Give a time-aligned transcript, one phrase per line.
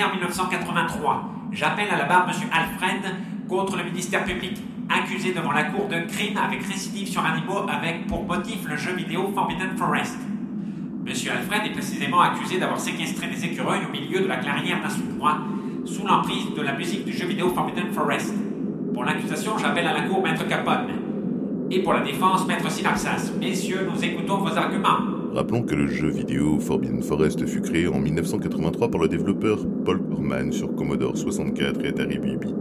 [0.00, 1.30] Affaire 1983.
[1.52, 3.02] J'appelle à la barre Monsieur Alfred
[3.50, 4.56] contre le ministère public,
[4.88, 8.94] accusé devant la cour de crime avec récidive sur animaux avec pour motif le jeu
[8.94, 10.18] vidéo Forbidden Forest.
[11.04, 14.88] Monsieur Alfred est précisément accusé d'avoir séquestré des écureuils au milieu de la clairière d'un
[14.88, 15.36] sous-proie,
[15.84, 18.32] sous l'emprise de la musique du jeu vidéo Forbidden Forest.
[18.94, 20.88] Pour l'accusation, j'appelle à la cour Maître Capone.
[21.70, 23.32] Et pour la défense, Maître Synapsas.
[23.38, 25.19] Messieurs, nous écoutons vos arguments.
[25.32, 30.02] Rappelons que le jeu vidéo Forbidden Forest fut créé en 1983 par le développeur Paul
[30.02, 32.54] Corman sur Commodore 64 et Atari 8 bits,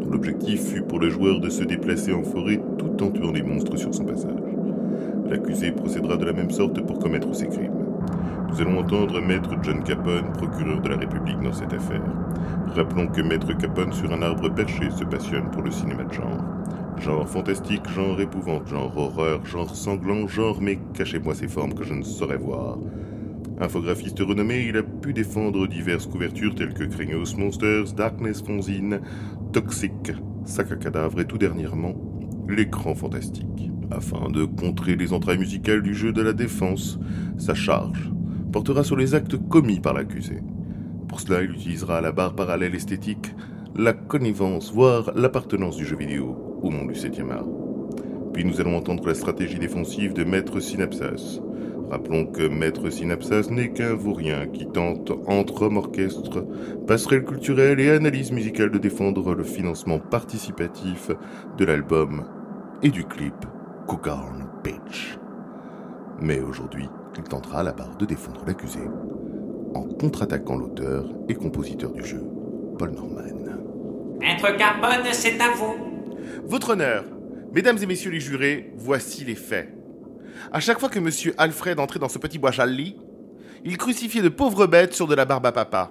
[0.00, 3.42] dont l'objectif fut pour le joueur de se déplacer en forêt tout en tuant des
[3.42, 4.32] monstres sur son passage.
[5.28, 7.84] L'accusé procédera de la même sorte pour commettre ses crimes.
[8.48, 12.00] Nous allons entendre Maître John Capone, procureur de la République dans cette affaire.
[12.74, 16.42] Rappelons que Maître Capone, sur un arbre perché, se passionne pour le cinéma de genre.
[16.98, 21.94] Genre fantastique, genre épouvante, genre horreur, genre sanglant, genre mais cachez-moi ces formes que je
[21.94, 22.78] ne saurais voir.
[23.60, 29.00] Infographiste renommé, il a pu défendre diverses couvertures telles que Craignos Monsters, Darkness Fonzine,
[29.52, 30.12] Toxic,
[30.44, 31.94] Sac à cadavre et tout dernièrement,
[32.48, 33.70] l'écran fantastique.
[33.90, 36.98] Afin de contrer les entrailles musicales du jeu de la défense,
[37.38, 38.10] sa charge
[38.52, 40.42] portera sur les actes commis par l'accusé.
[41.08, 43.32] Pour cela, il utilisera la barre parallèle esthétique
[43.78, 47.46] la connivence, voire l'appartenance du jeu vidéo au monde du 7e art.
[48.32, 51.40] Puis nous allons entendre la stratégie défensive de Maître Synapsas.
[51.90, 56.44] Rappelons que Maître Synapsas n'est qu'un vaurien qui tente, entre homme orchestre,
[56.86, 61.10] passerelle culturelle et analyse musicale de défendre le financement participatif
[61.56, 62.24] de l'album
[62.82, 63.46] et du clip
[63.86, 65.18] Cougarn Beach.
[66.20, 68.80] Mais aujourd'hui, il tentera à la barre de défendre l'accusé
[69.74, 72.24] en contre-attaquant l'auteur et compositeur du jeu,
[72.78, 73.22] Paul Norman.
[74.18, 75.95] Maître Capone, c'est à vous.
[76.44, 77.04] Votre honneur,
[77.52, 79.72] mesdames et messieurs les jurés, voici les faits.
[80.52, 82.96] À chaque fois que monsieur Alfred entrait dans ce petit bois jali,
[83.64, 85.90] il crucifiait de pauvres bêtes sur de la barbe à papa.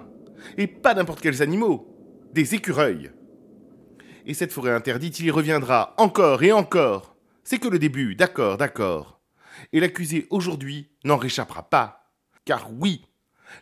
[0.57, 1.87] Et pas n'importe quels animaux,
[2.33, 3.11] des écureuils.
[4.25, 7.15] Et cette forêt interdite, il y reviendra encore et encore.
[7.43, 9.19] C'est que le début, d'accord, d'accord.
[9.73, 12.11] Et l'accusé aujourd'hui n'en réchappera pas.
[12.45, 13.05] Car oui,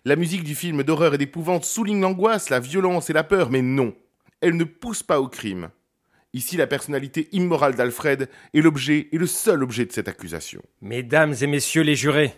[0.06, 3.62] la musique du film d'horreur et d'épouvante souligne l'angoisse, la violence et la peur, mais
[3.62, 3.94] non,
[4.42, 5.70] elle ne pousse pas au crime.
[6.36, 10.64] Ici, la personnalité immorale d'Alfred est l'objet et le seul objet de cette accusation.
[10.82, 12.34] Mesdames et messieurs les jurés,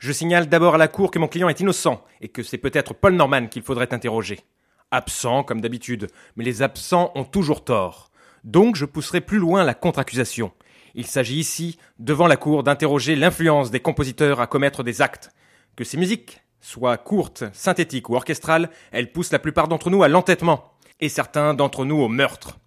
[0.00, 2.92] je signale d'abord à la Cour que mon client est innocent et que c'est peut-être
[2.92, 4.40] Paul Norman qu'il faudrait interroger.
[4.90, 8.10] Absent, comme d'habitude, mais les absents ont toujours tort.
[8.42, 10.50] Donc je pousserai plus loin la contre-accusation.
[10.96, 15.30] Il s'agit ici, devant la Cour, d'interroger l'influence des compositeurs à commettre des actes.
[15.76, 20.08] Que ces musiques soient courtes, synthétiques ou orchestrales, elles poussent la plupart d'entre nous à
[20.08, 22.58] l'entêtement, et certains d'entre nous au meurtre.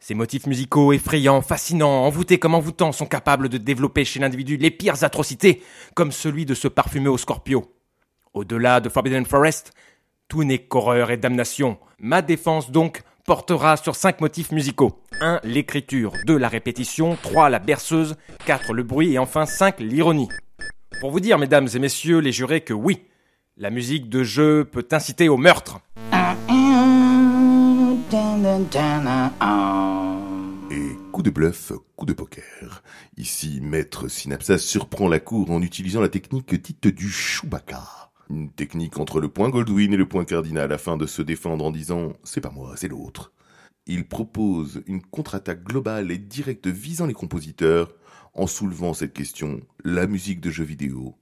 [0.00, 4.70] Ces motifs musicaux effrayants, fascinants, envoûtés comme envoûtants sont capables de développer chez l'individu les
[4.70, 5.62] pires atrocités,
[5.94, 7.74] comme celui de se parfumer au scorpio.
[8.32, 9.72] Au-delà de Forbidden Forest,
[10.28, 11.78] tout n'est qu'horreur et damnation.
[11.98, 15.02] Ma défense donc portera sur cinq motifs musicaux.
[15.20, 15.40] 1.
[15.42, 16.12] L'écriture.
[16.26, 16.36] 2.
[16.36, 17.16] La répétition.
[17.22, 17.50] 3.
[17.50, 18.16] La berceuse.
[18.46, 18.72] 4.
[18.72, 19.14] Le bruit.
[19.14, 19.80] Et enfin 5.
[19.80, 20.28] L'ironie.
[21.00, 23.04] Pour vous dire, mesdames et messieurs les jurés, que oui,
[23.56, 25.80] la musique de jeu peut inciter au meurtre.
[30.70, 32.82] Et coup de bluff, coup de poker.
[33.18, 38.10] Ici, Maître Synapsas surprend la cour en utilisant la technique dite du Chewbacca.
[38.30, 41.70] Une technique entre le point Goldwyn et le point cardinal afin de se défendre en
[41.70, 43.32] disant c'est pas moi, c'est l'autre.
[43.86, 47.94] Il propose une contre-attaque globale et directe visant les compositeurs
[48.32, 51.14] en soulevant cette question la musique de jeux vidéo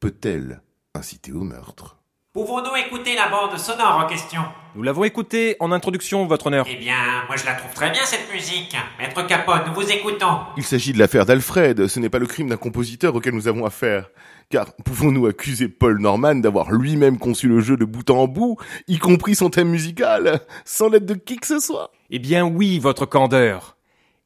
[0.00, 0.60] peut-elle
[0.94, 1.95] inciter au meurtre?
[2.36, 4.42] Pouvons-nous écouter la bande sonore en question?
[4.74, 6.66] Nous l'avons écouté en introduction, votre honneur.
[6.68, 8.76] Eh bien, moi je la trouve très bien cette musique.
[8.98, 10.40] Maître Capone, nous vous écoutons.
[10.58, 13.64] Il s'agit de l'affaire d'Alfred, ce n'est pas le crime d'un compositeur auquel nous avons
[13.64, 14.10] affaire.
[14.50, 18.98] Car pouvons-nous accuser Paul Norman d'avoir lui-même conçu le jeu de bout en bout, y
[18.98, 21.90] compris son thème musical, sans l'aide de qui que ce soit?
[22.10, 23.78] Eh bien oui, votre candeur.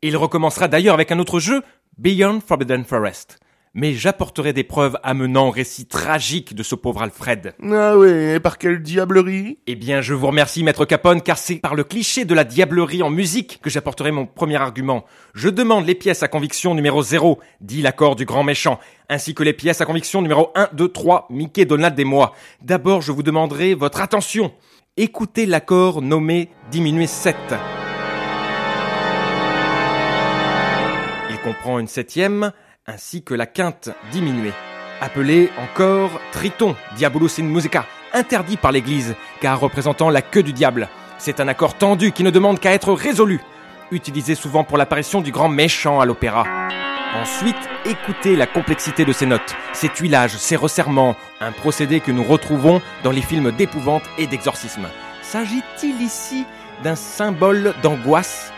[0.03, 1.63] Il recommencera d'ailleurs avec un autre jeu,
[1.97, 3.39] Beyond Forbidden Forest.
[3.73, 7.55] Mais j'apporterai des preuves amenant au récit tragique de ce pauvre Alfred.
[7.63, 9.61] Ah ouais, et par quelle diablerie?
[9.69, 13.05] Eh bien, je vous remercie, maître Capone, car c'est par le cliché de la diablerie
[13.05, 15.05] en musique que j'apporterai mon premier argument.
[15.35, 19.45] Je demande les pièces à conviction numéro 0, dit l'accord du grand méchant, ainsi que
[19.45, 22.35] les pièces à conviction numéro 1, 2, 3, Mickey, Donald et moi.
[22.63, 24.53] D'abord, je vous demanderai votre attention.
[24.97, 27.37] Écoutez l'accord nommé diminué 7.
[31.31, 32.51] Il comprend une septième
[32.87, 34.53] ainsi que la quinte diminuée,
[35.01, 40.89] appelée encore triton, diabolus in musica, interdit par l'Église, car représentant la queue du diable.
[41.19, 43.41] C'est un accord tendu qui ne demande qu'à être résolu,
[43.91, 46.45] utilisé souvent pour l'apparition du grand méchant à l'opéra.
[47.21, 52.23] Ensuite, écoutez la complexité de ces notes, ces tuilages, ces resserrements, un procédé que nous
[52.23, 54.87] retrouvons dans les films d'épouvante et d'exorcisme.
[55.23, 56.45] S'agit-il ici
[56.83, 58.53] d'un symbole d'angoisse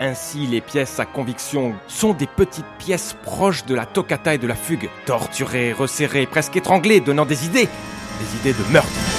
[0.00, 4.46] ainsi, les pièces à conviction sont des petites pièces proches de la toccata et de
[4.46, 7.68] la fugue, torturées, resserrées, presque étranglées, donnant des idées,
[8.20, 9.15] des idées de meurtre.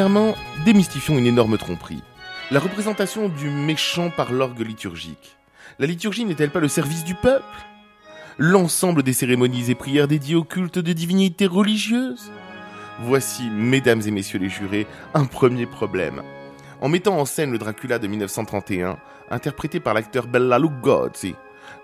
[0.00, 2.02] Premièrement, démystifions une énorme tromperie.
[2.50, 5.36] La représentation du méchant par l'orgue liturgique.
[5.78, 7.44] La liturgie n'est-elle pas le service du peuple?
[8.38, 12.32] L'ensemble des cérémonies et prières dédiées au culte de divinités religieuses?
[13.02, 16.22] Voici, mesdames et messieurs les jurés, un premier problème.
[16.80, 18.96] En mettant en scène le Dracula de 1931,
[19.30, 21.34] interprété par l'acteur Bella Lugosi,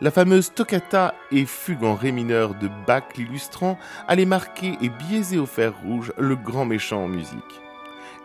[0.01, 3.79] la fameuse toccata et fugue en ré mineur de Bach l'illustrant
[4.09, 7.61] allait marquer et biaiser au fer rouge le grand méchant en musique.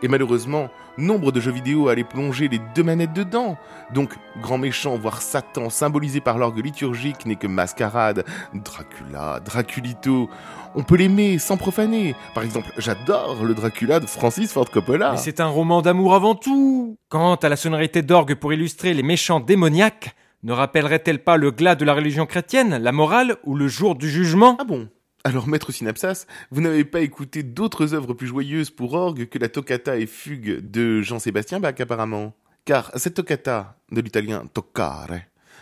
[0.02, 0.68] Et malheureusement,
[0.98, 3.56] nombre de jeux vidéo allaient plonger les deux manettes dedans.
[3.94, 8.24] Donc, grand méchant, voire Satan, symbolisé par l'orgue liturgique, n'est que mascarade.
[8.52, 10.28] Dracula, Draculito.
[10.74, 12.16] On peut l'aimer sans profaner.
[12.34, 15.12] Par exemple, j'adore le Dracula de Francis Ford Coppola.
[15.12, 16.96] Mais c'est un roman d'amour avant tout.
[17.08, 21.76] Quant à la sonorité d'orgue pour illustrer les méchants démoniaques, ne rappellerait-elle pas le glas
[21.76, 24.56] de la religion chrétienne, la morale ou le jour du jugement?
[24.60, 24.88] Ah bon?
[25.24, 29.48] Alors, maître Synapsas, vous n'avez pas écouté d'autres œuvres plus joyeuses pour orgue que la
[29.48, 32.34] toccata et fugue de Jean-Sébastien Bach, apparemment
[32.64, 35.20] Car cette toccata, de l'italien toccare,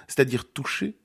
[0.09, 0.97] c'est-à-dire toucher,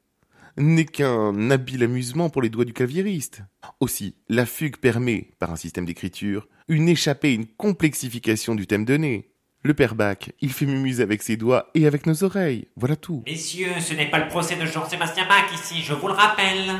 [0.57, 3.41] n'est qu'un habile amusement pour les doigts du claviériste.
[3.81, 8.85] Aussi, la fugue permet, par un système d'écriture, une échappée et une complexification du thème
[8.85, 9.31] donné.
[9.63, 13.23] Le père Bach, il fait mumuse avec ses doigts et avec nos oreilles, voilà tout.
[13.25, 16.71] Messieurs, ce n'est pas le procès de Jean-Sébastien Bach ici, je vous le rappelle.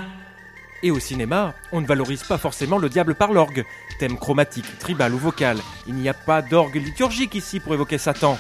[0.86, 3.66] Et au cinéma, on ne valorise pas forcément le diable par l'orgue.
[3.98, 5.58] Thème chromatique, tribal ou vocal.
[5.88, 8.38] Il n'y a pas d'orgue liturgique ici pour évoquer Satan.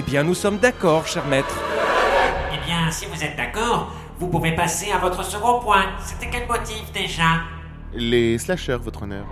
[0.00, 1.60] Eh bien, nous sommes d'accord, cher maître.
[2.54, 5.86] Eh bien, si vous êtes d'accord, vous pouvez passer à votre second point.
[6.06, 7.40] C'était quel motif déjà?
[7.92, 9.26] Les slashers, votre honneur.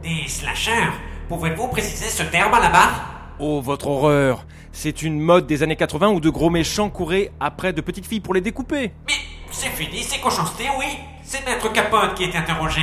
[0.00, 0.92] Des slashers
[1.28, 3.34] Pouvez-vous préciser ce terme à la barre?
[3.40, 7.72] Oh, votre horreur C'est une mode des années 80 où de gros méchants couraient après
[7.72, 8.92] de petites filles pour les découper.
[9.08, 9.14] Mais
[9.50, 10.86] c'est fini, c'est cochonceté, oui
[11.24, 12.82] C'est Maître Capote qui est interrogé.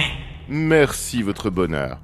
[0.49, 1.99] Merci, votre bonheur.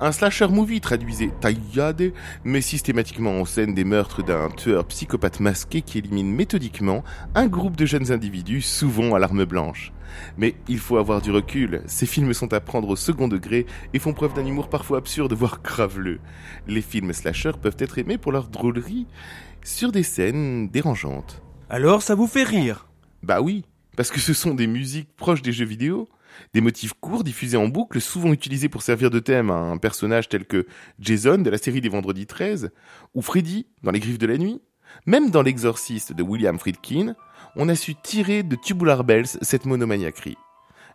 [0.00, 5.82] Un slasher movie traduisait taillade met systématiquement en scène des meurtres d'un tueur psychopathe masqué
[5.82, 7.04] qui élimine méthodiquement
[7.36, 9.92] un groupe de jeunes individus, souvent à l'arme blanche.
[10.36, 14.00] Mais il faut avoir du recul, ces films sont à prendre au second degré et
[14.00, 16.18] font preuve d'un humour parfois absurde, voire craveleux.
[16.66, 19.06] Les films slasher peuvent être aimés pour leur drôlerie
[19.62, 21.40] sur des scènes dérangeantes.
[21.70, 22.88] Alors ça vous fait rire?
[23.22, 23.64] Bah oui,
[23.96, 26.08] parce que ce sont des musiques proches des jeux vidéo,
[26.52, 30.28] des motifs courts diffusés en boucle, souvent utilisés pour servir de thème à un personnage
[30.28, 30.66] tel que
[30.98, 32.70] Jason de la série des Vendredis 13,
[33.14, 34.60] ou Freddy dans Les Griffes de la Nuit.
[35.06, 37.14] Même dans L'Exorciste de William Friedkin,
[37.56, 40.36] on a su tirer de Tubular Bells cette monomaniaquerie.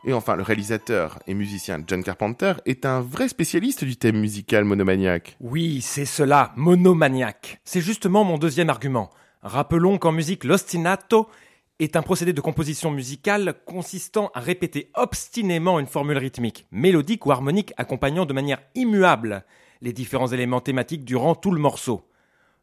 [0.05, 4.63] Et enfin, le réalisateur et musicien John Carpenter est un vrai spécialiste du thème musical
[4.63, 5.35] monomaniaque.
[5.41, 7.59] Oui, c'est cela, monomaniaque.
[7.65, 9.09] C'est justement mon deuxième argument.
[9.41, 11.27] Rappelons qu'en musique, l'ostinato
[11.79, 17.31] est un procédé de composition musicale consistant à répéter obstinément une formule rythmique, mélodique ou
[17.31, 19.45] harmonique accompagnant de manière immuable
[19.81, 22.05] les différents éléments thématiques durant tout le morceau.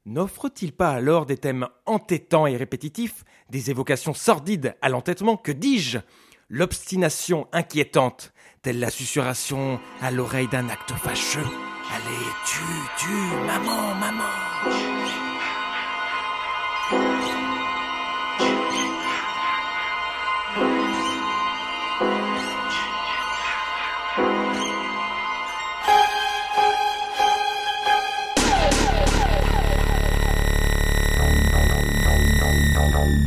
[0.04, 5.99] N'offre-t-il pas alors des thèmes entêtants et répétitifs, des évocations sordides à l'entêtement, que dis-je
[6.49, 8.32] L'obstination inquiétante,
[8.62, 11.40] telle la susurration à l'oreille d'un acte fâcheux?
[11.40, 12.62] Allez, tu,
[12.99, 13.11] tu,
[13.46, 15.25] maman, maman.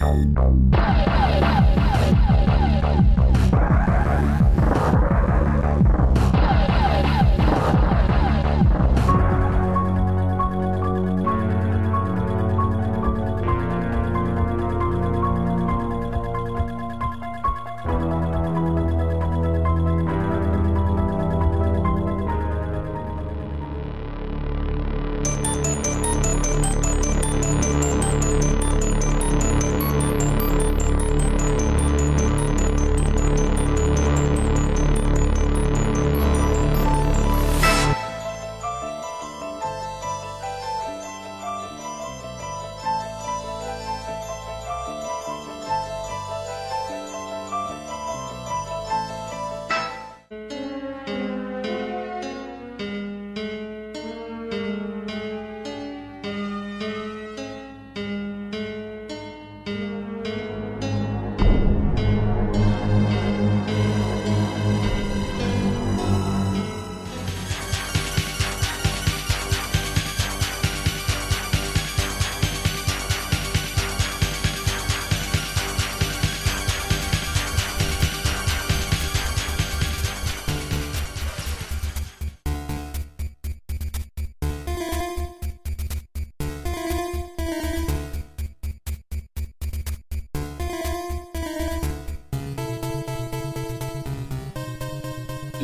[0.10, 0.79] Ciao.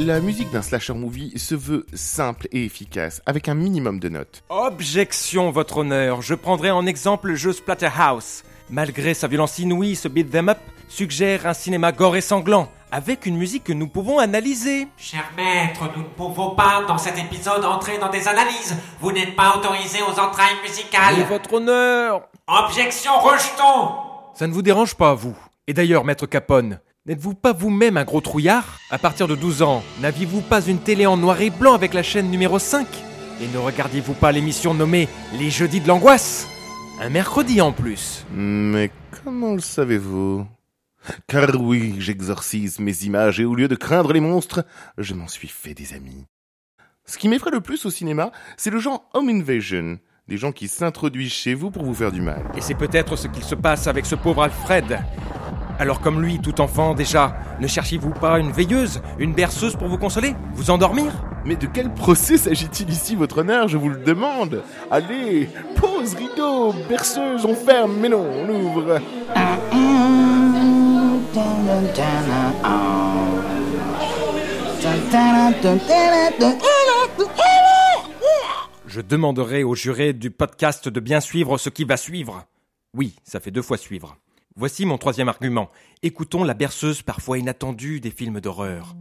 [0.06, 4.44] La musique d'un slasher movie se veut simple et efficace, avec un minimum de notes.
[4.50, 6.22] Objection, votre honneur.
[6.22, 8.44] Je prendrai en exemple le jeu Splatterhouse.
[8.70, 10.60] Malgré sa violence inouïe, ce beat them up
[10.90, 14.88] suggère un cinéma gore et sanglant, avec une musique que nous pouvons analyser.
[14.96, 18.78] Cher maître, nous ne pouvons pas, dans cet épisode, entrer dans des analyses.
[19.00, 21.16] Vous n'êtes pas autorisé aux entrailles musicales.
[21.18, 23.96] Mais votre honneur Objection, rejetons
[24.36, 25.36] Ça ne vous dérange pas, vous
[25.66, 28.80] Et d'ailleurs, maître Capone, n'êtes-vous pas vous-même un gros trouillard?
[28.90, 32.04] À partir de 12 ans, n'aviez-vous pas une télé en noir et blanc avec la
[32.04, 32.88] chaîne numéro 5
[33.42, 35.08] Et ne regardiez-vous pas l'émission nommée
[35.38, 36.48] Les Jeudis de l'angoisse?
[37.02, 38.92] Un mercredi en plus Mais
[39.24, 40.46] comment le savez-vous?
[41.28, 44.66] Car oui, j'exorcise mes images et au lieu de craindre les monstres,
[44.98, 46.26] je m'en suis fait des amis.
[47.06, 50.00] Ce qui m'effraie le plus au cinéma, c'est le genre home invasion.
[50.28, 52.42] Des gens qui s'introduisent chez vous pour vous faire du mal.
[52.58, 55.00] Et c'est peut-être ce qu'il se passe avec ce pauvre Alfred.
[55.78, 59.98] Alors comme lui, tout enfant déjà, ne cherchiez-vous pas une veilleuse, une berceuse pour vous
[59.98, 61.12] consoler Vous endormir?
[61.44, 63.68] Mais de quel procès s'agit-il ici, votre honneur?
[63.68, 64.64] Je vous le demande.
[64.90, 69.00] Allez, pause, rideau, berceuse, on ferme, mais non, on ouvre.
[78.88, 82.46] Je demanderai aux jurés du podcast de bien suivre ce qui va suivre.
[82.96, 84.18] Oui, ça fait deux fois suivre.
[84.58, 85.70] Voici mon troisième argument.
[86.02, 88.96] Écoutons la berceuse parfois inattendue des films d'horreur.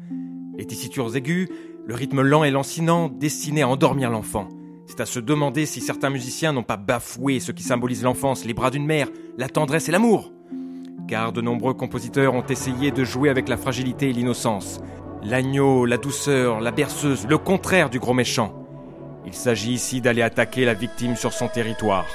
[0.59, 1.49] Les tessitures aiguës,
[1.87, 4.49] le rythme lent et lancinant destiné à endormir l'enfant.
[4.89, 8.53] C'est à se demander si certains musiciens n'ont pas bafoué ce qui symbolise l'enfance, les
[8.53, 9.07] bras d'une mère,
[9.39, 10.33] la tendresse et l'amour.
[11.07, 14.81] Car de nombreux compositeurs ont essayé de jouer avec la fragilité et l'innocence.
[15.23, 18.67] L'agneau, la douceur, la berceuse, le contraire du gros méchant.
[19.25, 22.07] Il s'agit ici d'aller attaquer la victime sur son territoire.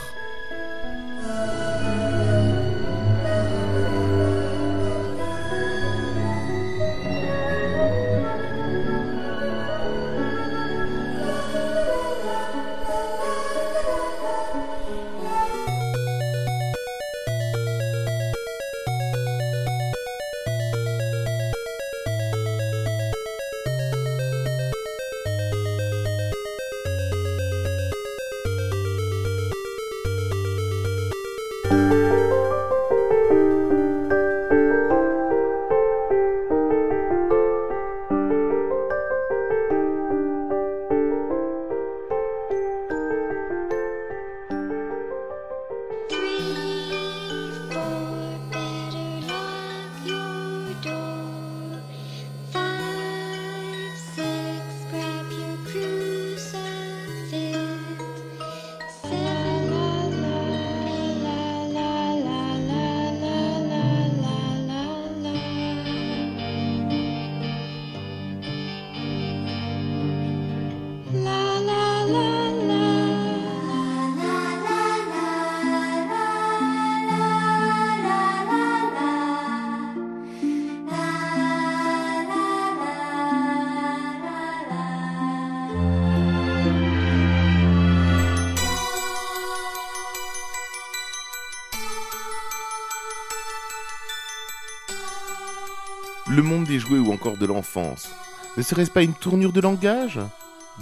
[96.31, 98.07] Le monde des jouets ou encore de l'enfance,
[98.55, 100.19] ne serait-ce pas une tournure de langage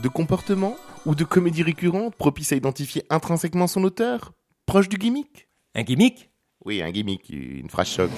[0.04, 4.34] De comportement Ou de comédie récurrente propice à identifier intrinsèquement son auteur
[4.65, 5.48] Proche du gimmick?
[5.74, 6.32] Un gimmick?
[6.65, 8.12] Oui, un gimmick, une phrase choc.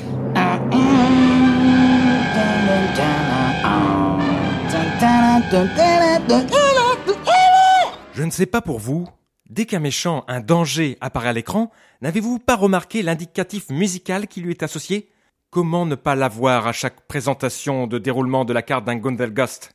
[8.15, 9.07] Je ne sais pas pour vous,
[9.47, 11.69] dès qu'un méchant, un danger apparaît à l'écran,
[12.01, 15.09] n'avez-vous pas remarqué l'indicatif musical qui lui est associé?
[15.51, 19.71] Comment ne pas l'avoir à chaque présentation de déroulement de la carte d'un Gundelgast?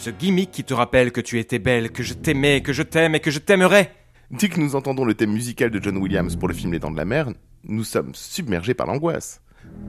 [0.00, 3.14] Ce gimmick qui te rappelle que tu étais belle, que je t'aimais, que je t'aime
[3.14, 3.92] et que je t'aimerais
[4.32, 6.90] Dès que nous entendons le thème musical de John Williams pour le film Les Dents
[6.90, 7.28] de la Mer,
[7.62, 9.40] nous sommes submergés par l'angoisse.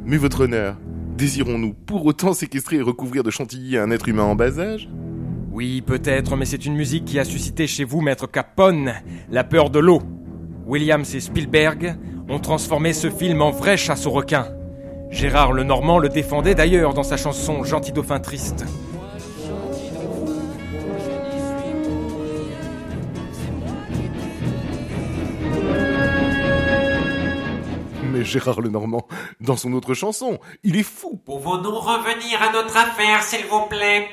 [0.06, 0.78] Mais votre honneur,
[1.18, 4.88] désirons-nous pour autant séquestrer et recouvrir de chantilly un être humain en bas âge?
[5.52, 8.94] Oui, peut-être, mais c'est une musique qui a suscité chez vous, maître Capone,
[9.32, 10.04] la peur de l'eau.
[10.66, 11.96] Williams et Spielberg
[12.30, 14.48] ont transformé ce film en vraie chasse aux requins.
[15.10, 18.66] Gérard Lenormand le défendait d'ailleurs dans sa chanson Gentil dauphin triste.
[28.12, 29.08] Mais Gérard Lenormand,
[29.42, 34.10] dans son autre chanson, il est fou Pouvons-nous revenir à notre affaire, s'il vous plaît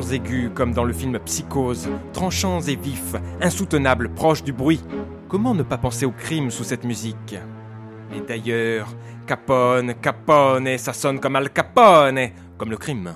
[0.00, 4.80] Aiguës comme dans le film Psychose, tranchants et vifs, insoutenables, proches du bruit.
[5.28, 7.36] Comment ne pas penser au crime sous cette musique?
[8.10, 8.88] Mais d'ailleurs,
[9.26, 13.14] Capone, Capone, ça sonne comme Al Capone, comme le crime.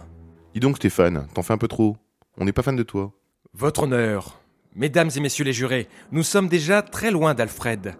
[0.52, 1.96] Dis donc Stéphane, t'en fais un peu trop.
[2.38, 3.12] On n'est pas fan de toi.
[3.54, 4.38] Votre honneur,
[4.74, 7.94] mesdames et messieurs les jurés, nous sommes déjà très loin d'Alfred.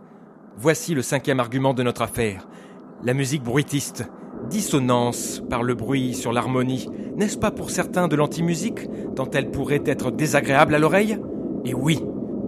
[0.59, 2.47] Voici le cinquième argument de notre affaire.
[3.03, 4.05] La musique bruitiste.
[4.49, 6.89] Dissonance par le bruit sur l'harmonie.
[7.17, 11.19] N'est-ce pas pour certains de l'antimusique, tant elle pourrait être désagréable à l'oreille?
[11.65, 12.01] Et oui,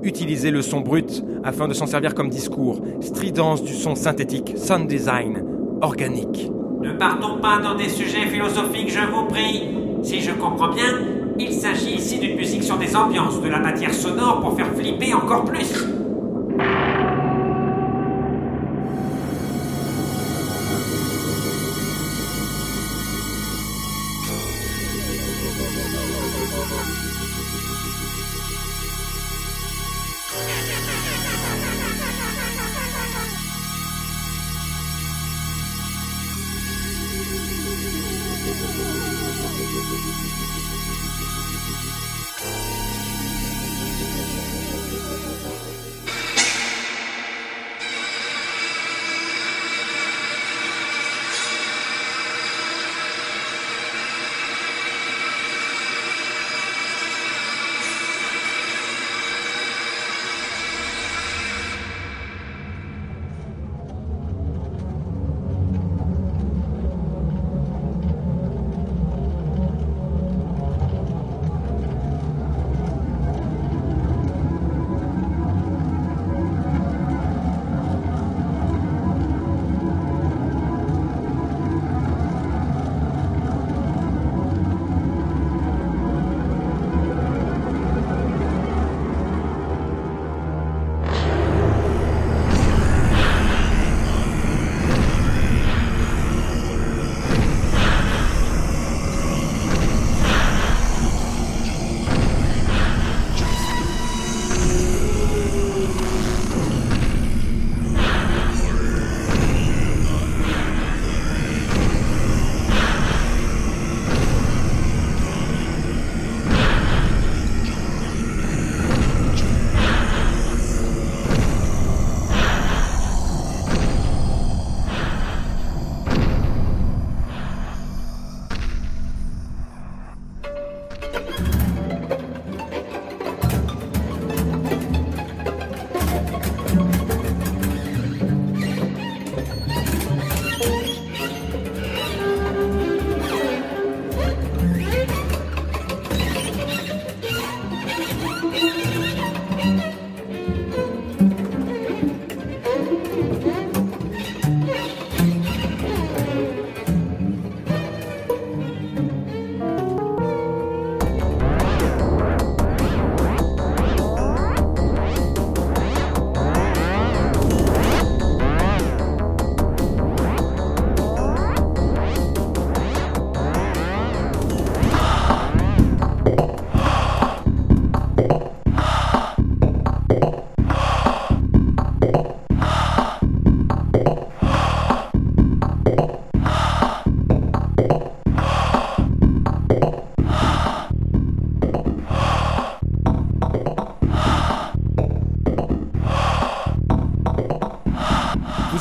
[0.02, 2.80] utilisez le son brut afin de s'en servir comme discours.
[3.00, 5.42] Stridence du son synthétique, sound design,
[5.80, 6.50] organique.
[6.80, 9.68] Ne partons pas dans des sujets philosophiques, je vous prie.
[10.02, 11.00] Si je comprends bien,
[11.38, 15.14] il s'agit ici d'une musique sur des ambiances, de la matière sonore pour faire flipper
[15.14, 15.84] encore plus.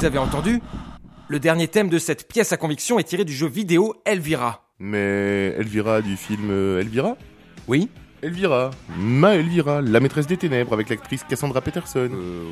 [0.08, 0.62] Avez entendu
[1.28, 4.64] Le dernier thème de cette pièce à conviction est tiré du jeu vidéo Elvira.
[4.80, 7.18] Mais Elvira du film euh, Elvira?
[7.68, 7.90] Oui
[8.24, 12.10] Elvira, ma Elvira, la maîtresse des ténèbres avec l'actrice Cassandra Peterson.
[12.12, 12.44] Euh.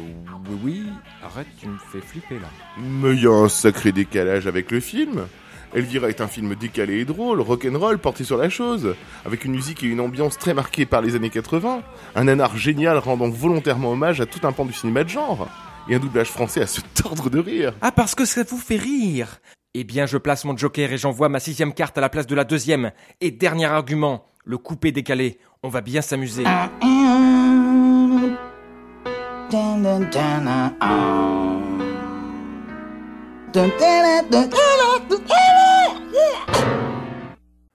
[0.50, 0.84] Oui, oui.
[1.24, 2.50] Arrête, tu me fais flipper là.
[2.78, 5.26] Mais y a un sacré décalage avec le film.
[5.74, 9.82] Elvira est un film décalé et drôle, rock'n'roll porté sur la chose, avec une musique
[9.84, 11.82] et une ambiance très marquées par les années 80,
[12.16, 15.48] un nanar génial rendant volontairement hommage à tout un pan du cinéma de genre,
[15.90, 17.74] et un doublage français à se tordre de rire.
[17.82, 19.40] Ah, parce que ça vous fait rire
[19.74, 22.36] Eh bien, je place mon joker et j'envoie ma sixième carte à la place de
[22.36, 22.92] la deuxième.
[23.22, 25.40] Et dernier argument, le coupé décalé.
[25.64, 26.44] On va bien s'amuser.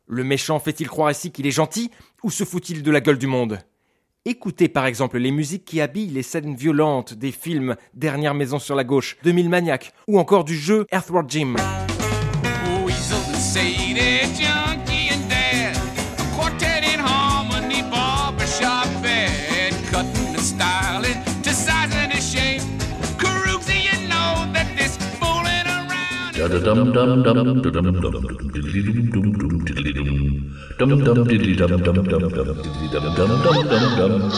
[0.06, 1.90] Le méchant fait-il croire ici qu'il est gentil
[2.22, 3.60] ou se fout-il de la gueule du monde?
[4.26, 8.74] Écoutez par exemple les musiques qui habillent les scènes violentes des films Dernière maison sur
[8.74, 11.54] la gauche, 2000 Maniac ou encore du jeu Earthworm Jim.
[26.50, 28.34] dum dum dum dum dum dum dum dum
[29.60, 29.84] dum
[30.78, 34.32] dum dum dum dum dum dum dum dum dum dum.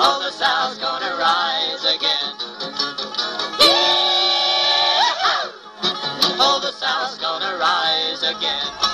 [0.00, 2.34] All the sound's gonna rise again.
[6.40, 8.91] All the sound's gonna rise again.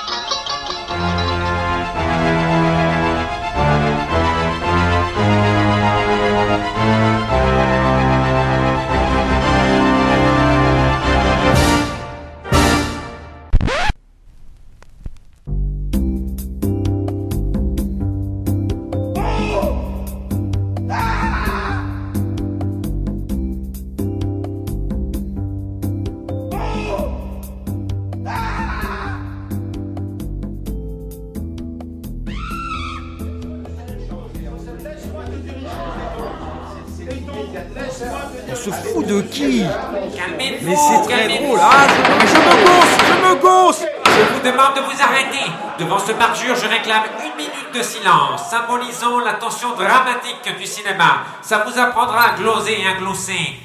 [49.28, 51.22] La tension dramatique du cinéma.
[51.42, 53.60] Ça vous apprendra à gloser et à glousser.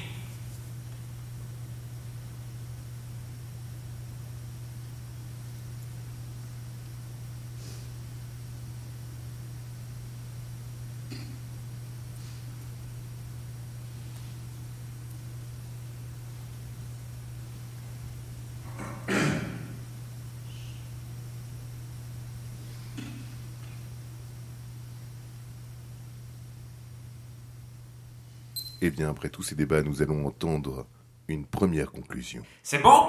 [28.86, 30.86] Eh bien, après tous ces débats, nous allons entendre
[31.26, 32.42] une première conclusion.
[32.62, 33.00] C'est bon?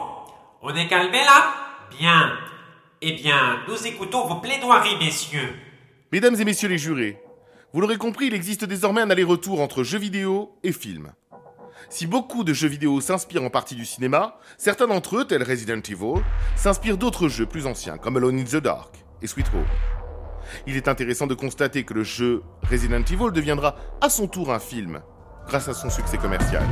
[0.62, 1.54] On est calmé là?
[2.00, 2.32] Bien.
[3.02, 5.54] Eh bien, nous écoutons vos plaidoiries, messieurs.
[6.14, 7.22] Mesdames et messieurs les jurés,
[7.74, 11.12] vous l'aurez compris, il existe désormais un aller-retour entre jeux vidéo et films.
[11.90, 15.82] Si beaucoup de jeux vidéo s'inspirent en partie du cinéma, certains d'entre eux, tels Resident
[15.82, 16.24] Evil,
[16.56, 19.66] s'inspirent d'autres jeux plus anciens, comme Alone in the Dark et Sweet Home.
[20.68, 24.60] Il est intéressant de constater que le jeu Resident Evil deviendra à son tour un
[24.60, 25.02] film,
[25.48, 26.64] grâce à son succès commercial.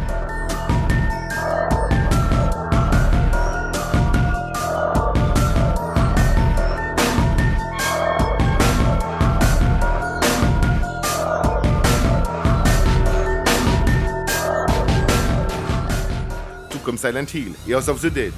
[16.69, 18.33] Tout comme Silent Hill et of the Dead.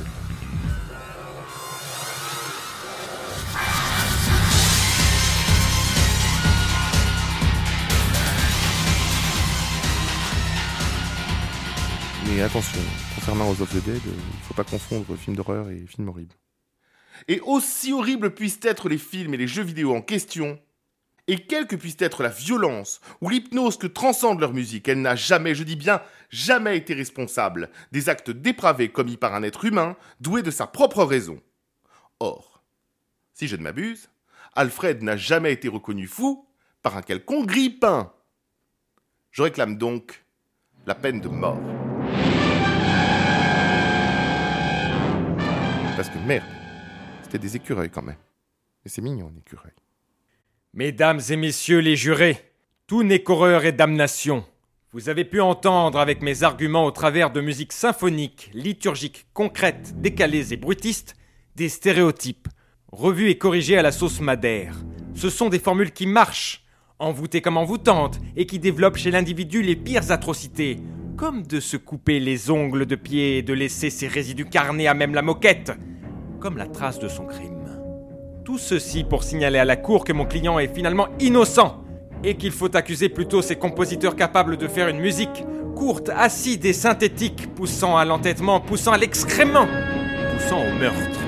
[12.35, 12.81] Mais attention,
[13.15, 16.35] concernant House of the Dead, il faut pas confondre film d'horreur et film horrible.
[17.29, 20.59] Et aussi horribles puissent être les films et les jeux vidéo en question,
[21.27, 25.15] et quelle que puisse être la violence ou l'hypnose que transcende leur musique, elle n'a
[25.15, 29.95] jamais, je dis bien, jamais été responsable des actes dépravés commis par un être humain
[30.19, 31.39] doué de sa propre raison.
[32.19, 32.65] Or,
[33.33, 34.09] si je ne m'abuse,
[34.55, 36.49] Alfred n'a jamais été reconnu fou
[36.83, 38.11] par un quelconque grippin.
[39.31, 40.25] Je réclame donc
[40.85, 41.61] la peine de mort.
[45.95, 46.43] Parce que merde,
[47.23, 48.17] c'était des écureuils quand même.
[48.85, 49.71] Et c'est mignon, un écureuil.
[50.73, 52.51] Mesdames et messieurs les jurés,
[52.85, 54.43] tout n'est qu'horreur et damnation.
[54.91, 60.51] Vous avez pu entendre avec mes arguments au travers de musiques symphoniques, liturgiques, concrètes, décalées
[60.51, 61.15] et brutistes,
[61.55, 62.49] des stéréotypes,
[62.91, 64.75] revus et corrigés à la sauce madère.
[65.13, 66.65] Ce sont des formules qui marchent,
[66.99, 70.79] envoûtées comme envoûtantes, et qui développent chez l'individu les pires atrocités.
[71.17, 74.93] Comme de se couper les ongles de pied et de laisser ses résidus carnés à
[74.93, 75.71] même la moquette.
[76.41, 77.69] Comme la trace de son crime.
[78.43, 81.85] Tout ceci pour signaler à la cour que mon client est finalement innocent
[82.23, 86.73] et qu'il faut accuser plutôt ces compositeurs capables de faire une musique courte, acide et
[86.73, 89.67] synthétique, poussant à l'entêtement, poussant à l'excrément,
[90.33, 91.24] poussant au meurtre.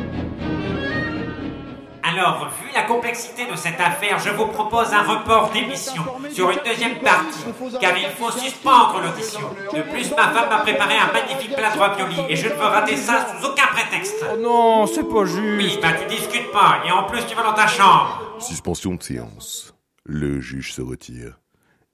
[2.17, 6.58] Alors, vu la complexité de cette affaire, je vous propose un report d'émission sur une
[6.65, 7.43] deuxième partie,
[7.80, 9.41] car il faut suspendre l'audition.
[9.71, 12.65] De plus, ma femme m'a préparé un magnifique plat de raviolis et je ne veux
[12.65, 14.15] rater ça sous aucun prétexte.
[14.34, 15.27] Oh non, c'est pas Oui,
[15.69, 15.80] juste.
[15.82, 18.36] bah tu discutes pas, et en plus tu vas dans ta chambre.
[18.39, 19.75] Suspension de séance.
[20.03, 21.38] Le juge se retire.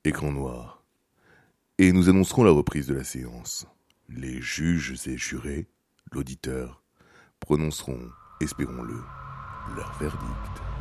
[0.05, 0.83] Écran noir.
[1.79, 3.65] Et nous annoncerons la reprise de la séance.
[4.07, 5.67] Les juges et jurés,
[6.13, 6.81] l'auditeur,
[7.41, 7.99] prononceront,
[8.39, 9.01] espérons-le,
[9.75, 10.21] leur verdict.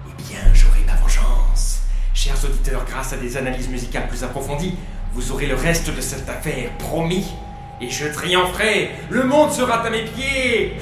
[0.08, 1.82] Eh bien, j'aurai ma vengeance.
[2.14, 4.76] Chers auditeurs, grâce à des analyses musicales plus approfondies,
[5.12, 7.32] vous aurez le reste de cette affaire, promis.
[7.80, 8.90] Et je triompherai.
[9.10, 10.76] Le monde sera à mes pieds.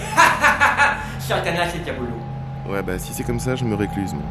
[1.28, 2.12] Chacana, c'est diabolo.
[2.68, 4.22] Ouais, bah si c'est comme ça, je me récluse, moi.